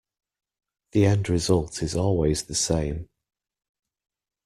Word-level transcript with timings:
The 0.93 1.05
end 1.05 1.29
result 1.29 1.83
is 1.83 1.95
always 1.95 2.45
the 2.45 2.55
same. 2.55 3.07